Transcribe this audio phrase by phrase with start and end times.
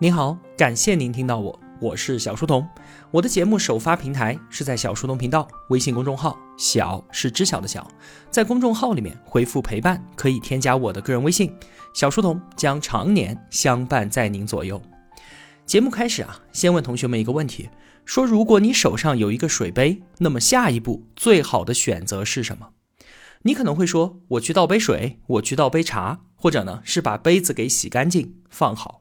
[0.00, 2.64] 您好，感谢您听到我，我是小书童。
[3.10, 7.84] 我的节目首发平台是在小书童频道微信公众号，小是知晓的小，
[8.30, 11.52] 在公众号里面回复陪伴，可以添加我的个人微信，
[11.92, 14.80] 小书童将常年相伴在您左右。
[15.66, 17.68] 节目开始啊，先问同学们一个问题：
[18.04, 22.68] 说如果你手上有一个水杯，那么下一步最好的选择是什么？
[23.42, 29.00] 你可能会说，我去倒杯水，我去倒杯茶，或者呢是把杯子给洗干净放好。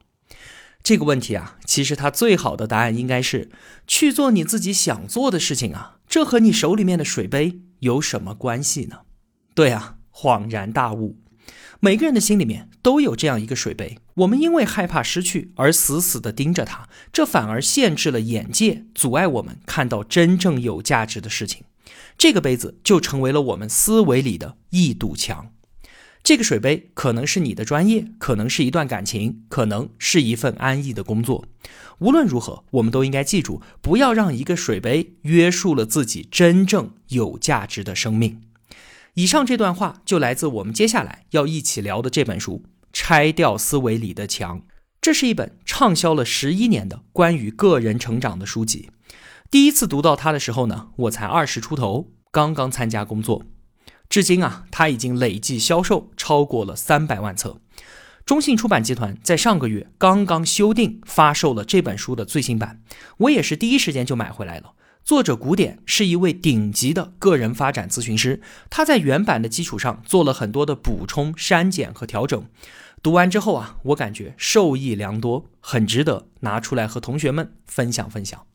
[0.88, 3.50] 这个问题啊，其实它最好的答案应该是
[3.86, 5.98] 去做你自己想做的事情啊。
[6.08, 9.00] 这和你手里面的水杯有什么关系呢？
[9.54, 11.18] 对啊，恍然大悟，
[11.81, 21.66] 每个人的心里面都有这样一个水杯，我们因为害怕失去而死死的盯着它，这反而限制了眼界，阻碍我们看到真正有价值的事情。
[22.17, 25.52] 这个杯子就成为了我们思维里的一堵墙。
[26.27, 31.45] 这个水杯可能是你的专业，可能是一段感情，可能是一份安逸的工作。
[32.00, 38.42] 无论如何，我们都应该记住，不要让一个水杯约束了自己真正有价值的生命。
[39.14, 42.61] 以上这段话就来自我们接下来要一起聊的这本书
[42.92, 44.59] 《拆掉思维里的墙》。
[45.00, 48.89] 这是一本畅销了十一年的关于个人成长的书籍。
[49.50, 53.44] 第一次读到它的时候呢，我才二十出头，刚刚参加工作。
[54.09, 57.59] 至今啊，他已经累计销售超过了三百万册。
[58.25, 62.81] 中信出版集团在上个月刚刚修订发售了这本书的最新版，
[63.17, 64.73] 我也是第一时间就买回来了。
[65.05, 72.45] 作者古典是一位顶级的个人发展咨询师，他在原版的基础上做了很多的补充、删减和调整。
[73.02, 78.45] 读完之后啊，我感觉受益良多，很值得拿出来和同学们分享分享。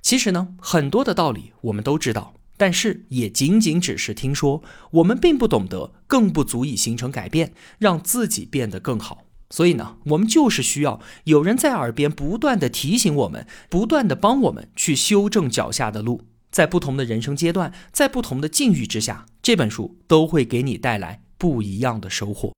[0.00, 2.32] 其实呢，很多的道理我们都知道。
[2.56, 9.24] 但是也仅仅只是听说，我们并不懂得，更不足以形成改变，让自己变得更好。
[9.50, 16.22] 所以呢，我们就是需要有人在耳边不断的提醒我们，不断的帮我们去修正脚下的路。
[16.50, 22.52] 在不同的人生阶段，在不同的境遇之下，这本书都会给你带来不一样的收获。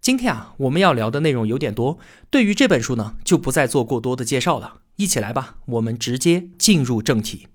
[0.00, 1.98] 今天啊，我们要聊的内容有点多，
[2.30, 4.82] 对于这本书呢，就不再做过多的介绍了。
[4.96, 7.48] 一起来吧，我们直接进入正题。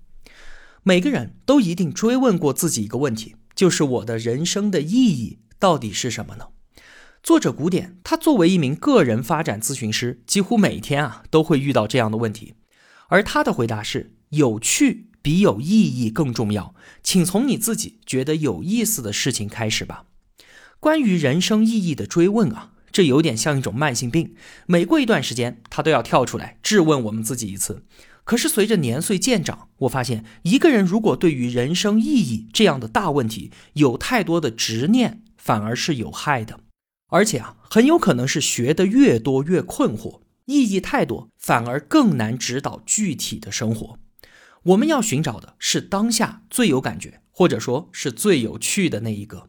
[0.88, 6.50] 每个人都一定追问过自己一个问题，就是我的人生的意义到底是什么呢？
[7.24, 12.54] 作者古典，他作为一名个人发展咨询师，几乎每天啊都会遇到这样的问题，
[13.08, 20.04] 而他的回答是：有趣比有意义更重要，请从你自己觉得有意思的事情开始吧。
[20.78, 24.36] 关于人生意义的追问啊，这有点像一种慢性病，
[24.66, 27.82] 每过一段时间，他都要跳出来质问我们自己一次。
[28.26, 36.58] 可是随着年岁渐长，我发现一个人如果对于人生意义这样的大问题有太多的执念，反而是有害的。
[37.06, 44.00] 而且啊，很有可能是学的越多越困惑，意义太多，反而更难指导具体的生活。
[44.64, 49.46] 我们要寻找的是当下最有感觉，或者说是最有趣的那一个。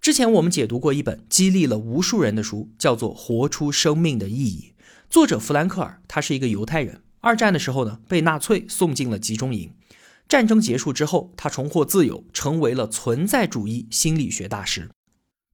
[0.00, 4.74] 之前我们解读过一本激励了无数人的书，叫做《活出生命的意义》，
[5.10, 7.02] 作者弗兰克尔，他是一个犹太人。
[7.20, 9.72] 二战的时候呢，被纳粹送进了集中营。
[10.28, 14.90] 战争结束之后，他重获自由，成为了存在主义心理学大师。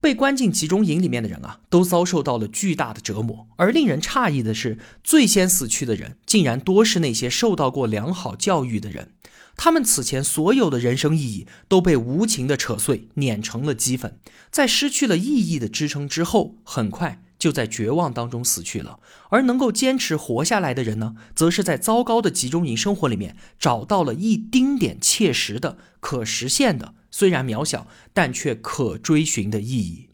[0.01, 3.47] 被关进集中营里面的人啊，都遭受到了巨大的折磨。
[3.55, 9.13] 而令人诧异的是，最先死去的人，竟然多是那些受到过良好教育的人。
[9.55, 14.19] 他们此前所有的人生意义都被无情的扯碎，碾成了齑粉。
[14.51, 17.22] 在失去了意义的支撑之后，很快。
[17.43, 30.07] 就在绝望当中死去了，而能够坚持活下来的人呢，则是在糟糕的集中营生活里面找到了一丁点切实的、可实现的，虽然渺小，但却可追寻的意义。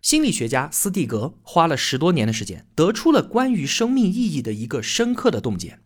[0.00, 5.80] 心理学家斯蒂格花了十多年的时间，得出了关于生命意义的一个深刻的洞见。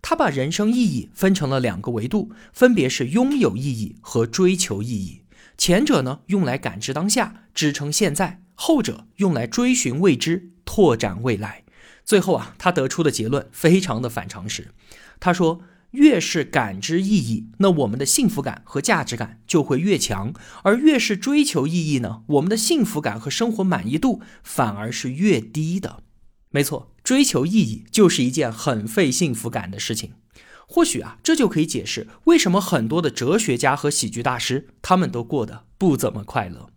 [0.00, 5.24] 他把人生意义分成了两个维度，分别是拥有意义和追求意义。
[5.58, 8.41] 前者呢，用来感知当下，支撑现在。
[8.64, 11.64] 后者用来追寻未知，拓展未来。
[12.04, 14.68] 最后啊，他得出的结论非常的反常识。
[15.18, 20.32] 他说，越是感知意义，那我们的幸福感和价值感就会越强；
[20.62, 26.04] 而越是追求意义呢，我们的幸福感和生活满意度反而是越低的。
[26.50, 30.12] 没错，追求意义就是一件很费幸福感的事情。
[30.68, 36.71] 或许啊，这就可以解释为什么很多的哲学家和喜剧大师他们都过得不怎么快乐。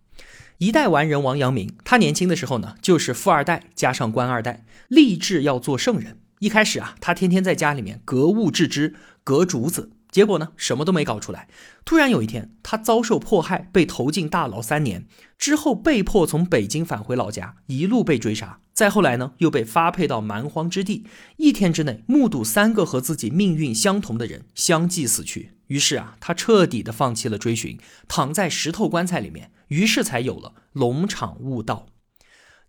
[0.57, 6.17] 一代完人王阳明，他年轻的时候呢，就是富二代加上官二代，立志要做圣人。
[6.39, 11.49] 一开始啊，他天天在家里面格物致知，格竹子，结果呢，什么都没搞出来。
[11.83, 15.07] 突然有一天，他遭受迫害，被投进大牢三年，
[15.37, 18.61] 之后被迫从北京返回老家，一路被追杀。
[18.71, 25.51] 再后来呢，又被发配到蛮荒之地，一天之内目睹三个和自己命运相同的人相继死去。
[25.67, 27.77] 于是啊，他彻底的放弃了追寻，
[28.07, 29.51] 躺在石头棺材里面。
[29.67, 31.87] 于是才有了龙场悟道。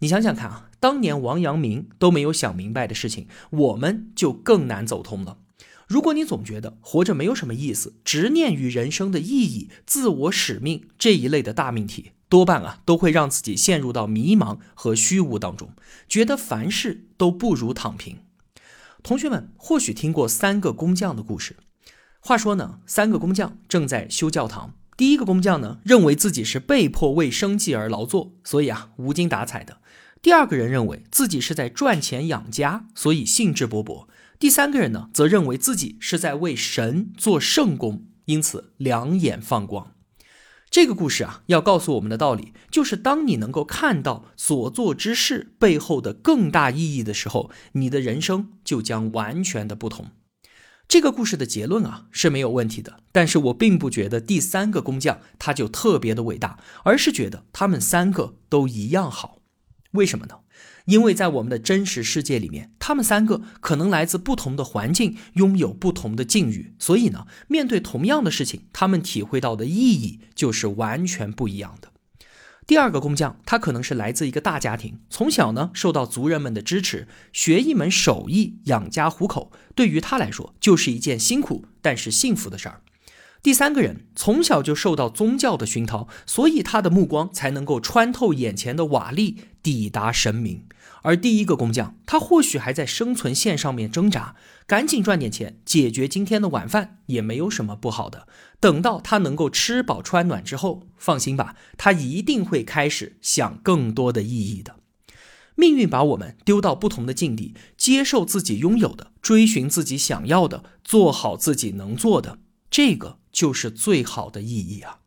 [0.00, 5.38] 你想想看啊，当年王阳明都没有想明白的事情，我们就更难走通了。
[5.86, 15.70] 如果你总觉得活着没有什么意思，执念于人生的意义、自我使命这一类的大命题，多半啊都会让自己陷入到迷茫和虚无当中，
[16.08, 18.18] 觉得凡事都不如躺平。
[19.04, 21.54] 同学们或许听过三个工匠的故事。
[22.18, 24.74] 话说呢，三个工匠正在修教堂。
[24.96, 29.78] 第一个工匠呢，认为自己是被迫为生计而劳作，所以啊无精打采的。
[30.20, 34.08] 第二个人认为自己是在赚钱养家，所以兴致勃勃。
[34.38, 39.94] 第三个人呢，则认为自己是在为神做圣功，因此两眼放光。
[40.68, 50.10] 这个故事啊，要告诉我们的道理，就是当你能够看到所做之事背后的更大意义的时候，你的人生就将完全的不同。
[50.86, 59.38] 这个故事的结论啊是没有问题的，但是我并不觉得第三个工匠他就特别的伟大，而是觉得他们三个都一样好。
[59.92, 60.40] 为什么呢？
[60.86, 71.92] 因为在我们的真实世界里面，他们三个可能来自不同的环境，拥有不同的境遇，所以呢，面对同样的事情，他们体会到的意义就是完全不一样的。
[72.66, 82.80] 第二个工匠，他可能是来自一个大家庭，从小呢受到族人们的支持，学一门手艺养家糊口，对于他来说就是一件辛苦但是幸福的事儿。
[83.42, 90.64] 第三个人从小就受到宗教的熏陶，所以他的目光才能够穿透眼前的瓦砾，抵达神明。
[91.06, 94.34] 而第一个工匠，他或许还在生存线上面挣扎，
[94.66, 98.26] 赶紧赚点钱解决今天的晚饭也没有什么不好的。
[98.58, 104.80] 等到他能够吃饱穿暖之后，放心吧，他一定会开始想更多的意义的。
[105.54, 114.98] 命运把我们丢到不同的境地，接受自己拥有的，追寻自己想要的，做好自己能做的，这个就是最好的意义啊。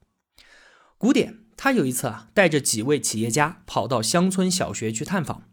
[0.97, 5.48] 古典他有一次啊，带着几位企业家跑到乡村小学去探访。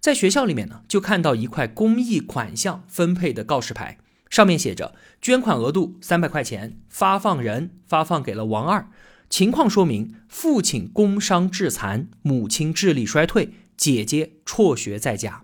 [0.00, 3.98] 在学校里面呢，就看到一块公益款项分配的告示牌，
[4.30, 8.88] 上面写着捐款额度三百块钱，发放人发放给了王二。
[9.28, 15.42] 情况说明：父亲工伤致残，母亲智力衰退，姐姐辍学在家。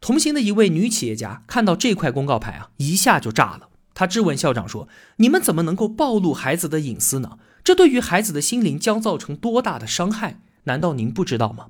[0.00, 3.68] 同行的一位女企业家看到这块公告牌啊，一下就炸了。
[3.92, 4.88] 她质问校长说
[5.18, 7.38] ：“你们怎么能够暴露孩子的隐私呢？
[7.62, 10.40] 这对于孩子的心灵将造成多大的伤害？
[10.64, 11.68] 难道您不知道吗？”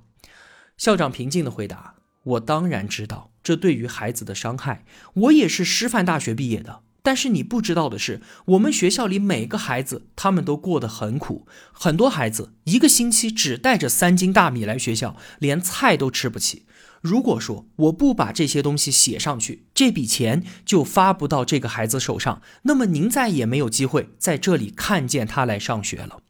[0.78, 1.93] 校长平静地回答。
[2.24, 4.84] 我当然知道这对于孩子的伤害。
[5.14, 11.46] 我也是师范大学毕业的，但是你不知道的是，我们学校里每个孩子他们都过得很苦。
[11.72, 16.64] 很多孩子一个星期只带着三斤大米来学校，连菜都吃不起。
[17.02, 26.20] 如果说我不把这些东西写上去，这笔钱就发不到这个孩子手上，那么您再也没有机会在这里看见他来上学了。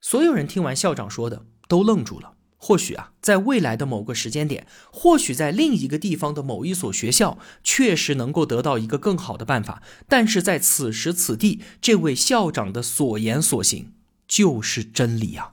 [0.00, 2.32] 所有人听完校长说的，都愣住了。
[2.66, 9.82] 或许啊，在未来的某个时间点，或许在另一个地方的某一所学校，确实能够得到一个更好的办法。
[10.08, 13.92] 但是在此时此地，这位校长的所言所行
[14.26, 15.52] 就是真理啊！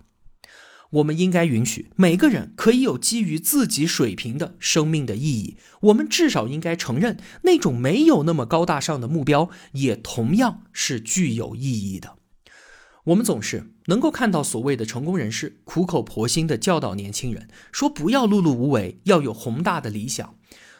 [0.91, 5.57] 我们应该允许每个人可以有基于自己水平的生命的意义。
[5.81, 12.20] 我们至少应该承认，那种没有那么高大上的目标，也同样是具有意义的。
[13.05, 20.35] 我们总是能够看到所谓的成功人士苦口婆心地教导年轻人，说不要碌碌无为，要有宏大的理想。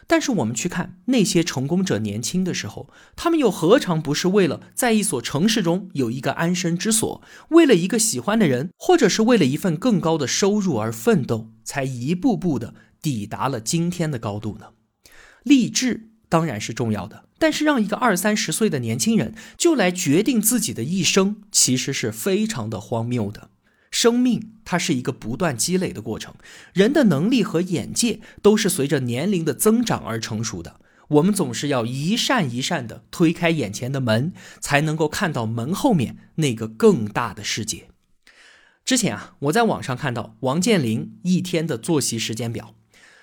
[0.07, 14.67] 但是我们去看那些成功者年轻的时候，他们又何尝不是为了在一所城市中有一个安身之所，为了一个喜欢的人，或者是为了一份更高的收入而奋斗，才一步步地抵达了今天的高度呢？
[15.43, 16.09] 励志。
[16.29, 23.49] 当然是重要的，但是让一个二三十岁的年轻人就来决定自己的一生，其实是非常的荒谬的。
[23.89, 26.35] 生命它是一个不断积累的过程，
[26.71, 30.79] 人的能力和眼界都是随着年龄的增长而成熟的。
[31.07, 37.87] 我们总是要一扇一扇的推开眼前的门，才能够看到门后面那个更大的世界。
[38.85, 42.75] 之前啊，我在网上看到王健林一天的作息时间表。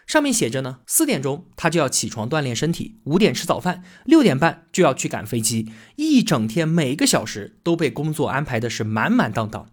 [0.09, 9.69] 上面写着呢，四点钟他就要起床锻炼身体，五点吃早饭，六点半就要去赶飞机，一整天每个小时都被工作安排的是满满当当。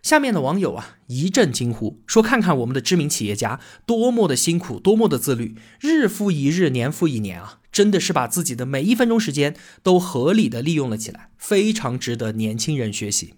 [0.00, 13.34] 下面的网友啊一阵惊呼，说：“看看我们的知名企业家多么的辛苦，多么的自律，日复一日，年复一年啊，真的是把自己的每一分钟时间都合理的利用了起来，非常值得年轻人学习。”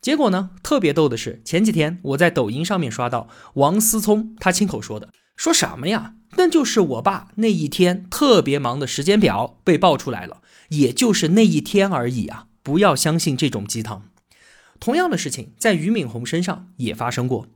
[0.00, 6.14] 结果呢，特别逗的是，前几天我在抖音上面刷到王思聪他亲口说的，说什么呀？
[6.36, 12.46] 那就是我爸那一天特别忙的时间表被爆出来了，也就是那一天而已啊！
[12.62, 14.08] 不要相信这种鸡汤。
[14.80, 17.46] 同样的事情在俞敏洪身上也发生过。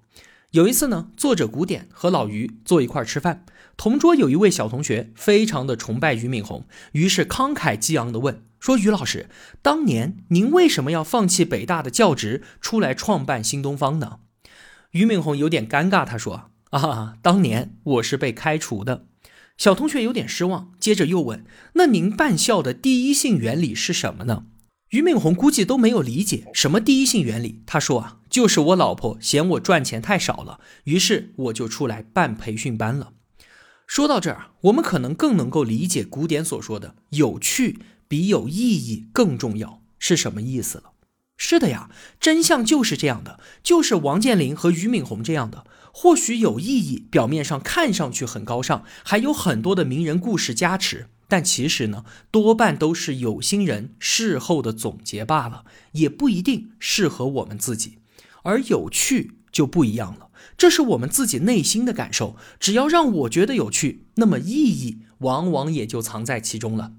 [0.52, 3.44] 有一次呢，作者古典和老俞坐一块吃饭，
[3.76, 9.28] 同桌有一位小同学非常的崇拜俞敏洪，于是慷慨激昂地问说：“俞老师，
[9.60, 14.20] 当年您为什么要放弃北大的教职，出来创办新东方呢？”
[14.92, 19.06] 俞敏洪有点尴尬，他说：“啊，当年我是被开除的。”
[19.58, 21.44] 小同学有点失望，接着又问
[21.74, 24.44] ：“那您办校的第一性原理是什么呢？”
[24.90, 27.62] 俞敏洪估计都没有理解什么第一性原理。
[27.66, 33.12] 他说：“啊，就是我老婆嫌我赚钱太少了，于是我就出来办培训班了。”
[33.86, 40.92] 说到这儿，我们可能更能够理解古典所说的“有趣比有意义更重要”是什么意思了。
[41.40, 41.88] 是的呀，
[42.20, 45.64] 真相就是这样的，就是王健林和俞敏洪这样的。
[45.92, 51.06] 或许有意义，表面上看上去很高尚，还有很多的名人故事加持。
[51.28, 57.98] 但其实呢，多半都是有心人事后的总结罢了，也不一定适合我们自己。
[58.42, 62.36] 而有趣就不一样了，这是我们自己内心的感受。
[62.58, 66.92] 只要让我觉得有趣，那么意义往往也就藏在其中了。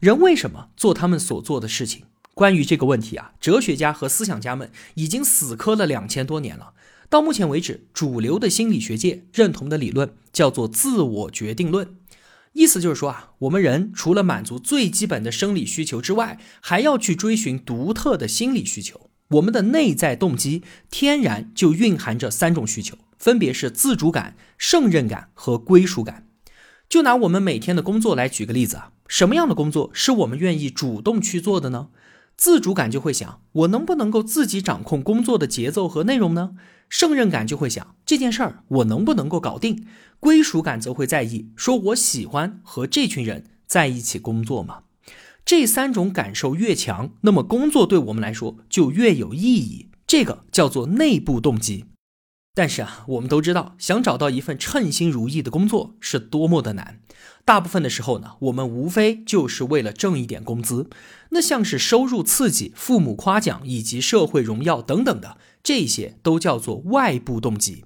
[0.00, 2.04] 人为什么做他们所做的事情？
[2.34, 6.72] 关于这个问题啊，哲学家和思想家们已经死磕了两千多年了。
[7.10, 11.96] 到目前为止，主流的心理学界认同的理论叫做自我决定论。
[12.54, 19.10] 意思就是说啊，我们人除了满足最基本的生理需求之外，还要去追寻独特的心理需求。
[19.28, 26.26] 我们的内在动机天然就蕴含着三种需求，分别是自主感、胜任感和归属感。
[26.88, 31.88] 就拿我们每天的工作来举个例子啊，什么样的工作是我们愿意主动去做的呢？
[32.42, 36.56] 自主感就会想，我能不能够自己掌控工作的节奏和内容呢？
[36.88, 39.86] 胜任感就会想，这件事儿我能不能够搞定？
[40.18, 44.80] 归属感则会在意，说我喜欢和这群人在一起工作吗？
[45.44, 49.90] 这三种感受越强，那么工作对我们来说就越有意义。
[50.04, 51.84] 这个叫做内部动机。
[52.54, 57.00] 但是啊，我们都知道，想找到一份称心如意的工作是多么的难。
[57.46, 60.90] 大部分的时候呢，我们无非就是为了挣一点工资。
[61.30, 67.84] 那像是收入刺激、父母夸奖以及社会荣耀等等的，这些都叫做外部动机。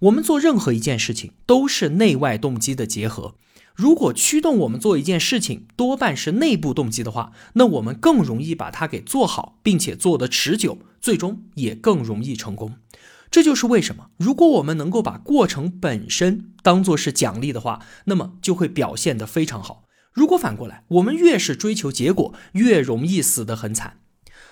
[0.00, 3.36] 我们做任何一件事情都是内外动机的结合。
[3.72, 12.74] 如果驱动我们做一件事情多半是内部动机的话，那我们更容易把它给做好，并且做得持久，最终也更容易成功。
[13.32, 19.84] 这就是为什么，如果我们能够把过程本身当做是奖励的话，那么就会表现得非常好。
[20.12, 24.00] 如果反过来，我们越是追求结果，越容易死得很惨。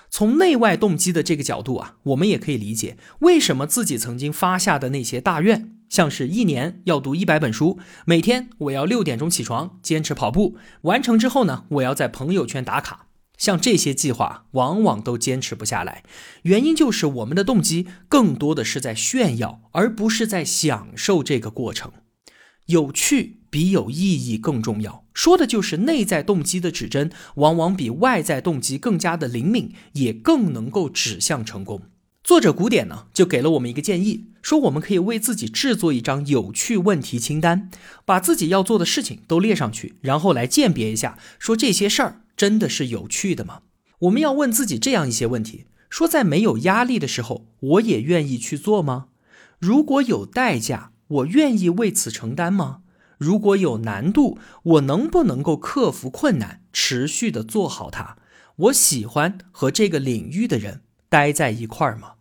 [0.09, 13.05] 从内外动机的这个角度啊，我们也可以理解为什么自己曾经发下的那些大愿，像是一年要读一百本书，每天我要六点钟起床，坚持跑步，完成之后呢，我要在朋友圈打卡。
[13.41, 16.03] 像这些计划，往往都坚持不下来，
[16.43, 21.91] 原因就是我们的动机更多的是在炫耀，而不是在享受这个过程。
[22.67, 31.81] 有趣比有意义更重要，说的就是内在动机的指针，往往比外在动机更加的灵敏，也更能够指向成功。
[32.23, 37.71] 作者古典呢，就给了我们一个建议，说我们可以为自己制作一张有趣问题清单，
[38.05, 42.20] 把自己要做的事情都列上去，然后来鉴别一下，说这些事儿。
[42.41, 43.61] 真的是有趣的吗？
[43.99, 49.09] 我们要问自己这样一些问题：说在没有压力的时候，我也愿意去做吗？
[49.59, 52.81] 如果有代价，我愿意为此承担吗？
[53.19, 58.17] 如果有难度，我能不能够克服困难，持续的做好它？
[58.55, 62.13] 我喜欢和这个领域的人待在一块儿吗？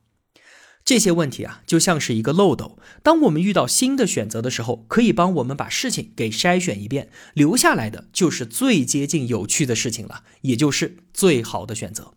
[0.91, 2.77] 这些问题啊，就像是一个漏斗。
[3.05, 12.15] 当我们遇到新的选择的时候，可以帮我们把事情给筛选一遍，留下来的就是最接近有趣的事情了，也就是最好的选择。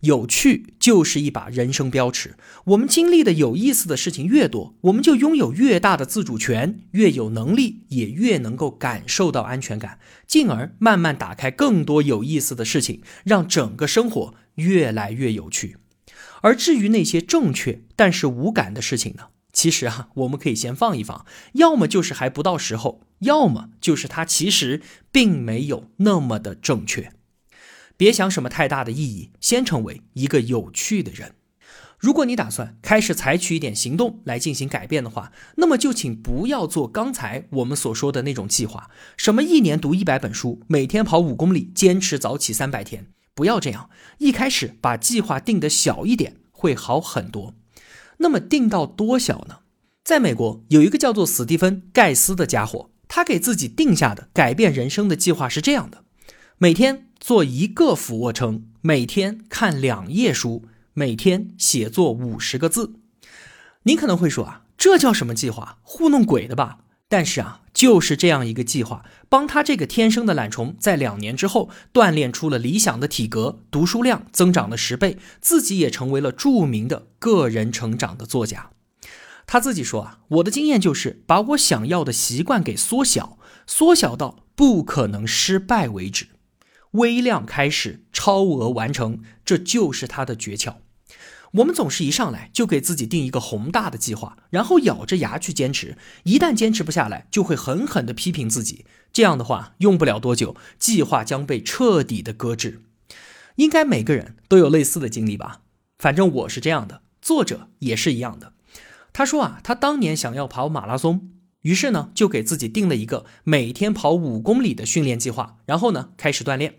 [0.00, 2.36] 有趣就是一把人生标尺。
[2.64, 15.76] 我们经历的有意思的事情越多，我们就拥有越大的自主权，越有能力，也越能够感受到安全感，进而慢慢打开更多有意思的事情，让整个生活越来越有趣。
[16.42, 19.28] 而至于那些正确但是无感的事情呢？
[19.52, 27.12] 其实啊，我们可以先放一放，要么就是还不到时候，要么就是它其实并没有那么的正确。
[27.96, 31.32] 别想什么太大的意义，先成为一个有趣的人。
[31.98, 43.88] 如果你打算开始采取一点行动来进行改变的话，那么就请不要做刚才我们所说的那种计划，什么一年读一百本书，每天跑五公里，坚持早起三百天，不要这样。
[44.18, 47.54] 一开始把计划定得小一点，会好很多。
[48.16, 49.60] 那么定到多小呢？
[50.02, 56.02] 在美国有一个叫做史蒂芬·盖斯的家伙，他给自己定下的改变人生的计划是这样的：
[56.58, 60.64] 每天做一个俯卧撑，每天看两页书。
[60.94, 62.94] 每天写作五十个字，
[63.84, 65.78] 你可能会说啊，这叫什么计划？
[65.82, 66.80] 糊弄鬼的吧？
[67.08, 78.70] 但是啊，就是这样一个计划，帮他这个天生的懒虫，在两年之后锻炼出了理想的体格，读书量增长了十倍，自己也成为了著名的个人成长的作家。
[79.46, 86.26] 他自己说啊，我的经验就是把我想要的习惯给缩小，缩小到不可能失败为止，
[86.90, 90.74] 微量开始，超额完成，这就是他的诀窍。
[91.52, 95.96] 我们总是一上来就给自己定一个宏大的计划，然后咬着牙去坚持。
[96.24, 98.84] 一旦坚持不下来，就会狠狠地批评自己。
[99.12, 102.82] 这样的话，用不了多久，计划将被彻底的搁置。
[103.56, 105.62] 应该每个人都有类似的经历吧？
[105.98, 108.52] 反正我是这样的，作者也是一样的。
[109.12, 111.30] 他说啊，他当年想要跑马拉松，
[111.62, 116.74] 于是呢，就给自己定了一个每天跑五公里的训练计划，然后呢，开始锻炼。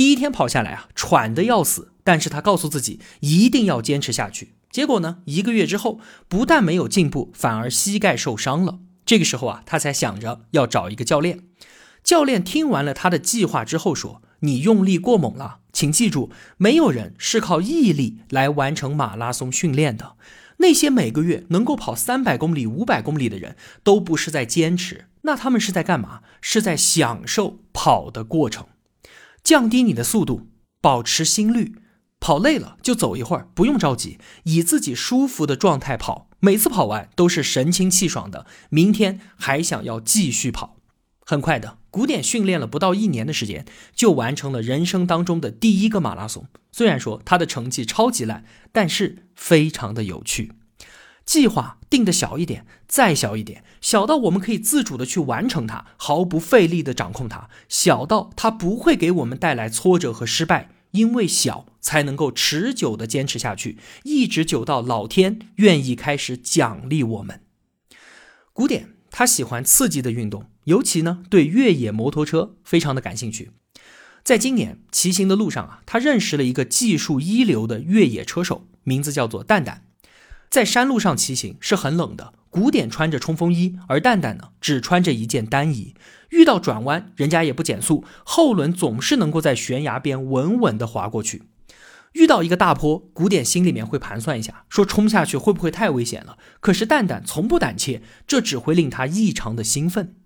[0.00, 1.92] 第一天跑下来啊，喘得要死。
[2.04, 4.54] 但是他告诉自己一定要坚持下去。
[4.70, 8.78] 结果呢，一个月之后，不但没有进步，反而膝盖受伤了。
[9.04, 11.40] 这个时候啊，他才想着要找一个教练。
[12.02, 20.16] 教练听完了他的计划之后说：“你用力过猛了，请记住，没有人是靠毅力来完成马拉松训练的。
[20.56, 26.22] 那些每个月能够跑三百公里、五百公里的人，都不是在坚持，那他们是在干嘛？
[26.40, 28.66] 是在享受跑的过程，
[29.42, 30.48] 降低你的速度，
[30.80, 31.74] 保持心率。”
[32.20, 36.28] 跑累了就走一会儿，不用着急，以自己舒服的状态跑。
[36.40, 40.76] 每次跑完都是神清气爽的，明天还想要继续跑。
[41.24, 46.46] 很快的，古典训练了不到一年的时间，就完成了人生当中的第一个马拉松。
[46.70, 50.52] 虽然说他的成绩超级烂，但是非常的有趣。
[51.24, 60.70] 计划定的小一点，再小一点，小到我们可以自主的去完成它，毫不费力的掌控它，小到它不会给我们带来挫折和失败。
[60.92, 67.42] 因为小才能够持久的坚持下去，一直久到老天愿意开始奖励我们。
[68.52, 73.52] 古典他喜欢刺激的运动，尤其呢对越野摩托车非常的感兴趣。
[74.24, 79.84] 在今年骑行的路上啊，他认识了一个技术一流的越野车手，名字叫做蛋蛋。
[80.50, 85.94] 在山路上骑行是很冷的，古典穿着冲锋衣，而蛋蛋呢只穿着一件单衣。
[86.30, 91.44] 遇到转弯，人家也不减速，后轮总是能够在悬崖边稳稳地滑过去。
[92.14, 96.36] 遇到一个大坡，古典心里面会盘算一下，说冲下去会不会太危险了？
[96.58, 100.16] 可是蛋蛋从不胆怯，这只会令他异常的兴奋。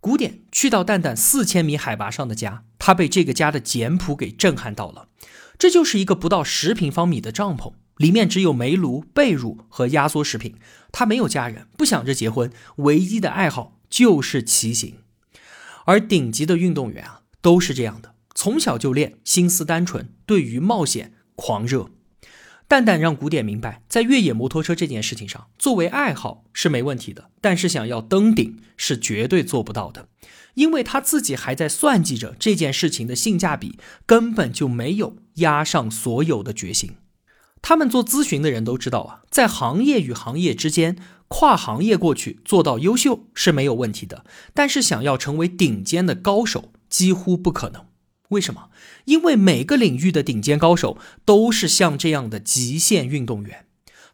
[0.00, 5.08] 古典去到蛋蛋四千米海拔上的家，他被这个家的简朴给震撼到了。
[5.58, 10.54] 这就是一个不到十平方米的帐篷，里面只有煤炉、被褥和压缩食品。
[10.90, 14.94] 他没有家人，不想着结婚，唯一的爱好就是骑行。
[15.84, 21.90] 而顶级的运动员啊，都是这样的，从小就练，心思单纯，对于冒险狂热。
[22.66, 30.08] 蛋蛋让古典明白，在越野摩托车这件事情上，作为爱好是没问题的，但是想要登顶是绝对做不到的，
[30.54, 36.92] 因为他自己还在算计着这件事情的性价比，根本就没有压上所有的决心。
[37.62, 40.96] 他们做咨询的人都知道啊，在行业与行业之间。
[41.32, 47.86] 跨行业过去做到优秀是没有问题的，但是想要成为顶尖的高手几乎不可能。
[48.30, 48.70] 为什么？
[49.04, 53.66] 因为每个领域的顶尖高手都是像这样的极限运动员，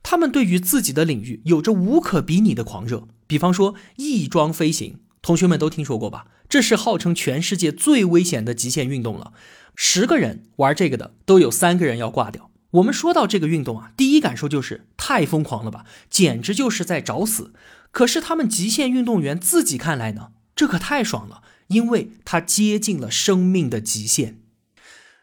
[0.03, 3.09] 他们对于自己的领域有着无可比拟的狂热。
[3.27, 6.27] 比方说翼装飞行，同学们都听说过吧？
[6.51, 9.33] 这是号称全世界最危险的极限运动了，
[9.75, 12.51] 十个人玩这个的都有三个人要挂掉。
[12.77, 17.53] 我们说到这个运动啊，第一感受就是太疯狂了吧，简直就是在找死。
[17.91, 24.41] 可是他们极限运动员自己看来呢，这可太爽了，因为他接近了生命的极限。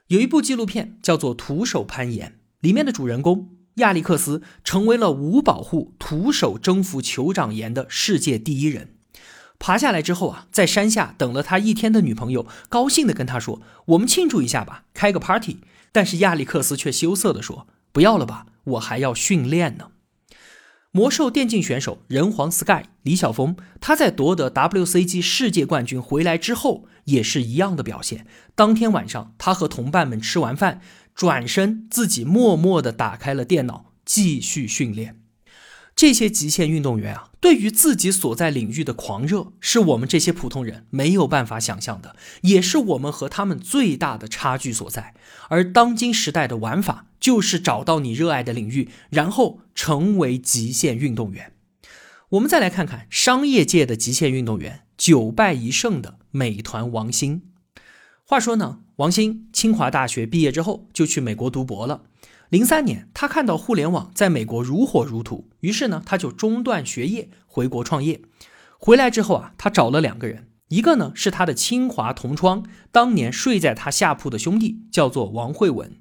[0.08, 8.96] 有一部纪录片叫做《徒手攀岩》，里面的主人公亚历克斯成为了无保护徒手征服酋长岩的世界第一人。
[9.60, 13.62] 爬下来之后啊，在山下等了他一天的女朋友高兴地跟他说
[13.94, 15.60] ：“我们庆祝一下吧，开个 party。”
[15.94, 19.92] 但是亚历克斯却羞涩地说：“不要了吧，我还要训练呢。”
[20.92, 28.28] 魔兽电竞选手人皇 Sky 李晓峰，他在夺得 WCG 世界冠军回来之后，也是一样的表现。
[28.54, 30.82] 当天晚上，他和同伴们吃完饭，
[31.16, 35.23] 转身自己默默的打开了电脑，继续训练。
[35.96, 45.14] 这些极限运动员啊，对于自己所在领域的狂热，是我们这些普通人没有办法想象的，也是我们和他们最大的差距所在。
[45.50, 51.54] 而当今时代的玩法，就是找到你热爱的领域，然后成为极限运动员。
[52.30, 57.44] 我们再来看看商业界的极限运动员，九败一胜的美团王兴。
[58.26, 62.02] 话说呢，王兴清华大学毕业之后就去美国读博了。
[62.54, 68.22] 零三年，他看到互联网在美国如火如荼，于是呢，他就中断学业回国创业。
[68.78, 75.98] 回来之后啊，他找了两个人，一个呢是他的清华同窗，当年睡在他下铺的兄弟，叫做王慧文。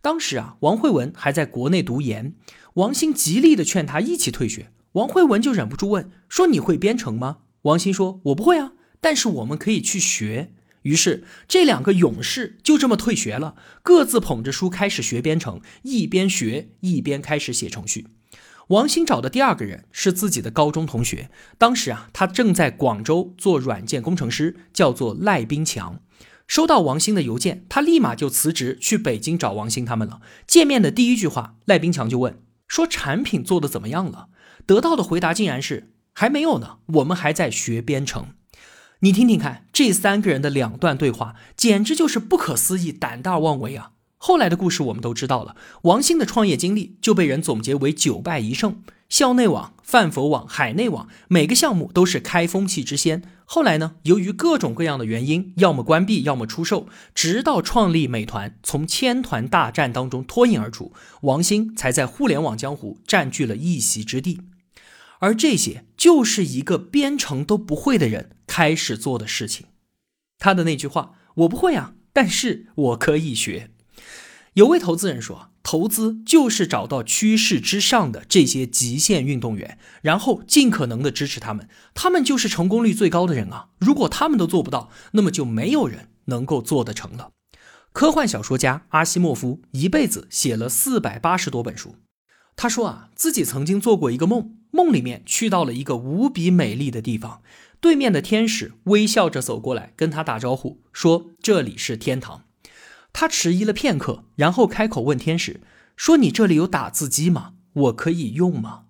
[0.00, 2.34] 当时啊，王慧文还在国内读研，
[2.74, 4.72] 王兴极力的劝他一起退学。
[4.94, 18.06] 王慧文就忍不住问说：“你会编程吗？”王兴说：“我不会啊，但是我们可以去学。”于是这两个勇士就这么退学了，各自捧着书开始学编程，一边学一边开始写程序。
[18.68, 26.00] 王兴找的第二个人是自己的高中同学，当时啊，他正在广州做软件工程师，叫做赖冰强。
[26.46, 30.20] 收到王兴的邮件，他立马就辞职去北京找王兴他们了。
[30.46, 34.28] 见面的第一句话，赖冰强就问说：“产品做的怎么样了？”
[34.66, 38.28] 得到的回答竟然是还没有呢，我们还在学编程。
[39.04, 43.90] 你听听看，这三个人的两段对话，简直就是不可思议、胆大妄为啊！
[44.16, 48.80] 后来的故事我们都知道了，王兴的创业经历就被人总结为九败一胜。
[49.08, 53.24] 校内网、饭否网、海内网，每个项目都是开风气之先。
[53.44, 64.42] 后来呢，由于各种各样的原因，要么关闭，要么出售，直到创立美团，从千团大战当中脱颖而出，王兴才在互联网江湖占据了一席之地。
[65.22, 69.66] 而这些就是一个编程都不会的人开始做的事情。
[70.38, 71.14] 他的那句话
[71.46, 73.70] ：“我不会啊，但是我可以学。”
[74.54, 83.68] 有位投资人说：“投资就是找到趋势之上的这些极限运动员，然后尽可能的支持他们，他们就是成功率最高的人啊！
[83.78, 87.30] 如果他们都做不到，那么就没有人能够做得成了。”
[87.94, 91.94] 科幻小说家阿西莫夫一辈子写了四百八十多本书。
[92.56, 97.42] 他说啊，自己曾经做过一个梦，梦里面去到了一个无比美丽的地方，
[97.78, 102.42] 对面的天使微笑着走过来跟他打招呼，说这里是天堂。
[103.12, 105.60] 他迟疑了片刻，然后开口问天使
[105.96, 107.52] 说：“你这里有打字机吗？
[107.74, 108.84] 我可以用吗？”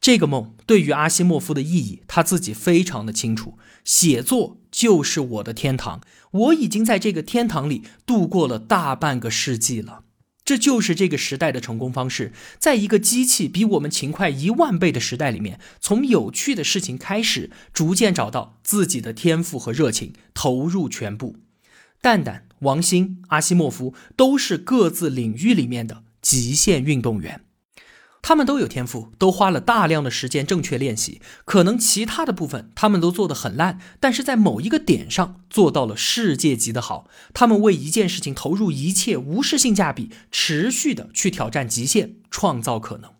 [0.00, 3.56] 这个梦对于阿西莫夫的意义，他自己非常的清楚。
[3.84, 6.00] 写作就是我的天堂，
[6.32, 10.02] 我已经在这个天堂里度过了大半个世纪了。
[10.50, 21.36] 这就是这个时代的成功方式，在一个机器比我们勤快一万倍的时代里面，从有趣的事情开始，逐渐找到自己的天赋和热情，投入全部。
[22.02, 27.42] 蛋蛋、王兴、阿西莫夫都是各自领域里面的极限运动员。
[28.22, 31.20] 他们都有天赋，都花了大量的时间正确练习。
[31.44, 37.08] 可能其他的部分他们都做得很烂，但是在某一个点上做到了世界级的好。
[37.32, 43.12] 他们为一件事情投入一切，无视性价比，持续的去挑战极限，创造可能。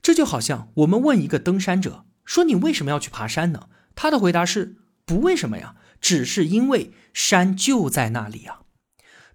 [0.00, 8.60] 这就好像我们问一个登山者说：“你为什么要去爬山呢？”他的回答是：“不为什么呀，只是因为山就在那里啊。”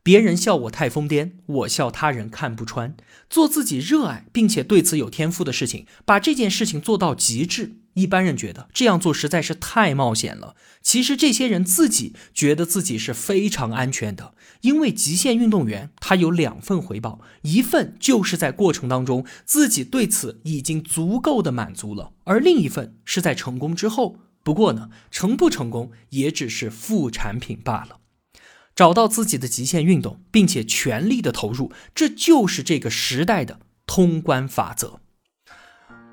[0.08, 2.96] 别人笑我太疯癫，我笑他人看不穿。
[3.30, 7.80] 做自己热爱并且对此有天赋的事情，把这件事情做到极致。
[7.96, 10.56] 一般人觉得这样做实在是太冒险了。
[10.82, 24.20] 其实这些人自己觉得自己是非常安全的，因为极限运动员他有两份回报，一份就是在过程当中自己对此已经足够的满足了，而另一份是在成功之后。
[24.42, 27.98] 不过呢，成不成功也只是副产品罢了。
[28.78, 35.00] 找到自己的极限运动，并且全力的投入，这就是这个时代的通关法则。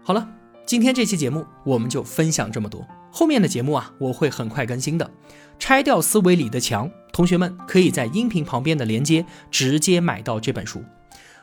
[0.03, 0.31] 好了，
[0.64, 2.88] 今天这期节目我们就分享这么多。
[3.12, 5.11] 后面的节目啊，我会很快更新的。
[5.59, 10.83] 拆掉思维里的墙，同学们可以在音频旁边的连接直接买到这本书。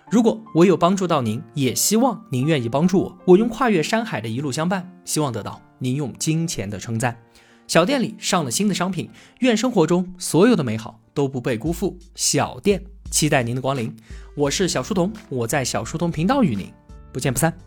[0.10, 3.18] 如果我有帮助到您，也希望您愿意帮助我。
[3.28, 7.16] 我用跨越山海的一路相伴，希望得到您用金钱的称赞。
[7.72, 11.00] 小店里上了新的商品，愿生活中所有的美好。
[11.14, 13.96] 都不被辜负，小店期待您的光临。
[14.36, 16.70] 我是小书童，我在小书童频道与您
[17.14, 17.58] 不见不散。